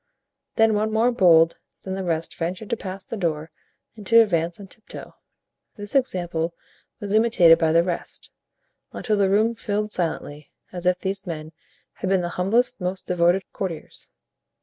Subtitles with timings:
[0.55, 3.51] Then one more bold than the rest ventured to pass the door
[3.95, 5.13] and to advance on tiptoe.
[5.75, 6.55] This example
[6.99, 8.31] was imitated by the rest,
[8.93, 11.51] until the room filled silently, as if these men
[11.93, 14.09] had been the humblest, most devoted courtiers.